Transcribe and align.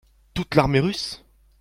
Toute 0.33 0.55
l’Armée 0.55 0.79
russe. 0.79 1.23